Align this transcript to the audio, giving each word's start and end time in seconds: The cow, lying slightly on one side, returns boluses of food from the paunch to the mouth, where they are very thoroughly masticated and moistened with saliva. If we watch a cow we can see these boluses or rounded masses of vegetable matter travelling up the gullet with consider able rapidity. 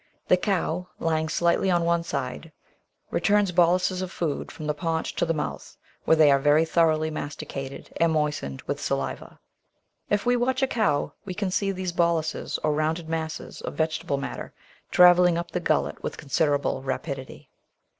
The 0.29 0.35
cow, 0.35 0.87
lying 0.97 1.29
slightly 1.29 1.69
on 1.69 1.85
one 1.85 2.01
side, 2.01 2.51
returns 3.11 3.51
boluses 3.51 4.01
of 4.01 4.11
food 4.11 4.51
from 4.51 4.65
the 4.65 4.73
paunch 4.73 5.13
to 5.17 5.27
the 5.27 5.33
mouth, 5.35 5.77
where 6.05 6.17
they 6.17 6.31
are 6.31 6.39
very 6.39 6.65
thoroughly 6.65 7.11
masticated 7.11 7.93
and 7.97 8.11
moistened 8.11 8.63
with 8.63 8.81
saliva. 8.81 9.39
If 10.09 10.25
we 10.25 10.35
watch 10.35 10.63
a 10.63 10.67
cow 10.67 11.13
we 11.23 11.35
can 11.35 11.51
see 11.51 11.71
these 11.71 11.91
boluses 11.91 12.57
or 12.63 12.73
rounded 12.73 13.09
masses 13.09 13.61
of 13.61 13.75
vegetable 13.75 14.17
matter 14.17 14.53
travelling 14.89 15.37
up 15.37 15.51
the 15.51 15.59
gullet 15.59 16.01
with 16.01 16.17
consider 16.17 16.55
able 16.55 16.81
rapidity. 16.81 17.51